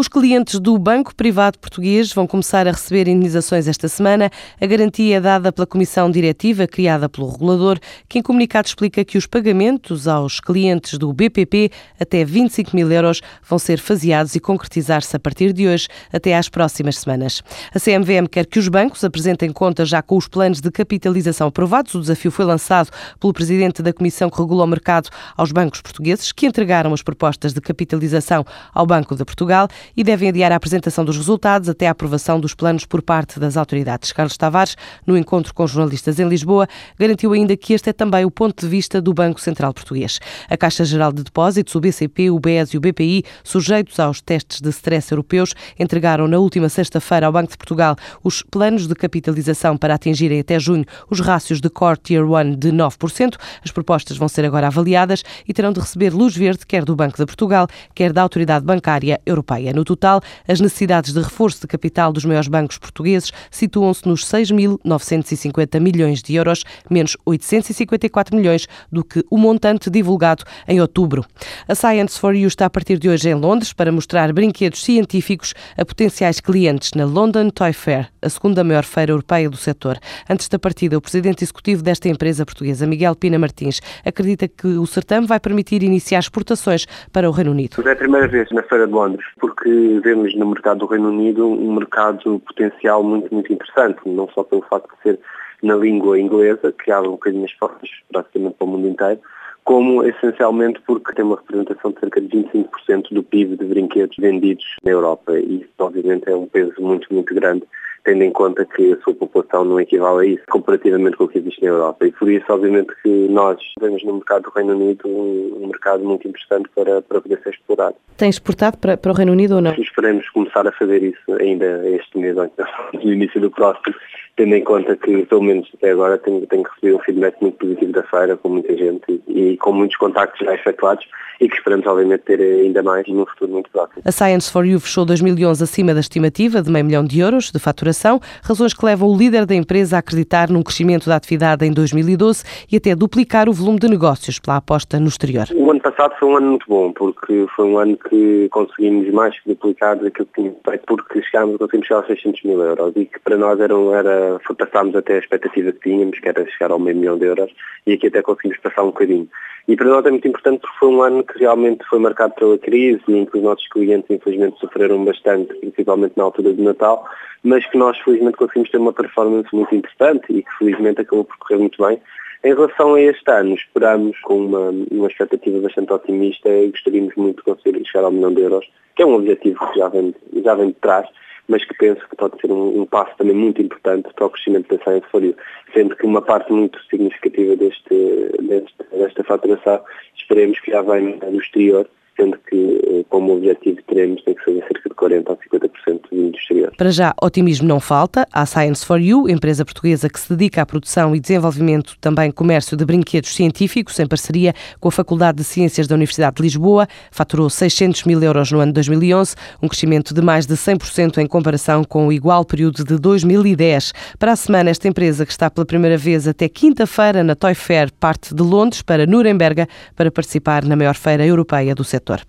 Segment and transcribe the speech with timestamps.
[0.00, 4.30] Os clientes do Banco Privado Português vão começar a receber indenizações esta semana.
[4.58, 7.78] A garantia é dada pela Comissão Diretiva, criada pelo regulador,
[8.08, 13.20] que em comunicado explica que os pagamentos aos clientes do BPP até 25 mil euros
[13.46, 17.42] vão ser faseados e concretizar-se a partir de hoje até às próximas semanas.
[17.74, 21.94] A CMVM quer que os bancos apresentem contas já com os planos de capitalização aprovados.
[21.94, 22.88] O desafio foi lançado
[23.20, 27.52] pelo presidente da Comissão que regula o mercado aos bancos portugueses, que entregaram as propostas
[27.52, 31.90] de capitalização ao Banco de Portugal e devem adiar a apresentação dos resultados até a
[31.90, 34.12] aprovação dos planos por parte das autoridades.
[34.12, 34.76] Carlos Tavares,
[35.06, 36.68] no encontro com jornalistas em Lisboa,
[36.98, 40.20] garantiu ainda que este é também o ponto de vista do Banco Central Português.
[40.48, 44.60] A Caixa Geral de Depósitos, o BCP, o BES e o BPI, sujeitos aos testes
[44.60, 49.76] de stress europeus, entregaram na última sexta-feira ao Banco de Portugal os planos de capitalização
[49.76, 53.36] para atingirem até junho os rácios de Core Tier 1 de 9%.
[53.64, 57.16] As propostas vão ser agora avaliadas e terão de receber luz verde quer do Banco
[57.16, 59.72] de Portugal, quer da Autoridade Bancária Europeia.
[59.80, 65.80] No total, as necessidades de reforço de capital dos maiores bancos portugueses situam-se nos 6.950
[65.80, 71.24] milhões de euros, menos 854 milhões do que o montante divulgado em outubro.
[71.66, 75.54] A Science for You está a partir de hoje em Londres para mostrar brinquedos científicos
[75.78, 79.98] a potenciais clientes na London Toy Fair, a segunda maior feira europeia do setor.
[80.28, 84.84] Antes da partida, o presidente executivo desta empresa portuguesa, Miguel Pina Martins, acredita que o
[84.84, 87.82] certame vai permitir iniciar exportações para o Reino Unido.
[87.88, 91.46] É a primeira vez na Feira de Londres, porque vemos no mercado do Reino Unido
[91.46, 95.20] um mercado potencial muito, muito interessante, não só pelo facto de ser
[95.62, 99.20] na língua inglesa, que abre um bocadinho as portas praticamente para o mundo inteiro,
[99.64, 104.64] como essencialmente porque tem uma representação de cerca de 25% do PIB de brinquedos vendidos
[104.82, 105.38] na Europa.
[105.38, 107.64] E isso obviamente é um peso muito, muito grande
[108.04, 111.38] tendo em conta que a sua população não equivale a isso, comparativamente com o que
[111.38, 112.06] existe na Europa.
[112.06, 116.04] E por isso, obviamente, que nós vemos no mercado do Reino Unido um, um mercado
[116.04, 117.96] muito interessante para, para poder ser explorado.
[118.16, 119.72] Tem exportado para, para o Reino Unido ou não?
[119.74, 123.94] Esperemos começar a fazer isso ainda este mês, ou então, no início do próximo,
[124.40, 127.92] tendo em conta que, pelo menos até agora, tenho, tenho recebido um feedback muito positivo
[127.92, 131.06] da feira, com muita gente e, e com muitos contactos já efetuados
[131.40, 134.02] e que esperamos, obviamente, ter ainda mais num futuro muito próximo.
[134.04, 137.58] A Science for You fechou 2011 acima da estimativa de meio milhão de euros de
[137.58, 141.72] faturação, razões que levam o líder da empresa a acreditar num crescimento da atividade em
[141.72, 145.46] 2012 e até duplicar o volume de negócios pela aposta no exterior.
[145.54, 149.38] O ano passado foi um ano muito bom, porque foi um ano que conseguimos mais
[149.40, 153.06] que duplicar daquilo que tínhamos feito, porque chegámos, conseguimos chegar aos 600 mil euros e
[153.06, 156.78] que para nós era, era passámos até a expectativa que tínhamos, que era chegar ao
[156.78, 157.50] meio milhão de euros,
[157.86, 159.28] e aqui até conseguimos passar um bocadinho.
[159.68, 162.58] E para nós é muito importante porque foi um ano que realmente foi marcado pela
[162.58, 167.06] crise e em que os nossos clientes infelizmente sofreram bastante, principalmente na altura do Natal,
[167.42, 171.36] mas que nós felizmente conseguimos ter uma performance muito interessante e que felizmente acabou por
[171.38, 172.00] correr muito bem.
[172.42, 177.36] Em relação a este ano, esperamos com uma, uma expectativa bastante otimista e gostaríamos muito
[177.36, 180.54] de conseguir chegar ao milhão de euros, que é um objetivo que já vem, já
[180.54, 181.06] vem de trás
[181.50, 184.74] mas que penso que pode ser um, um passo também muito importante para o crescimento
[184.74, 185.34] da Science for You,
[185.74, 187.94] sendo que uma parte muito significativa deste,
[188.40, 189.80] deste, desta faturação
[190.14, 194.52] esperemos que já venha no exterior, sendo que eh, como objetivo teremos tem que ser
[195.00, 196.72] 40% a 50% do exterior.
[196.76, 198.26] Para já, otimismo não falta.
[198.32, 202.76] A Science for You, empresa portuguesa que se dedica à produção e desenvolvimento, também comércio
[202.76, 207.48] de brinquedos científicos, em parceria com a Faculdade de Ciências da Universidade de Lisboa, faturou
[207.48, 212.06] 600 mil euros no ano 2011, um crescimento de mais de 100% em comparação com
[212.06, 213.92] o igual período de 2010.
[214.18, 217.90] Para a semana, esta empresa, que está pela primeira vez até quinta-feira na Toy Fair,
[217.92, 219.66] parte de Londres para Nuremberg
[219.96, 222.20] para participar na maior feira europeia do setor.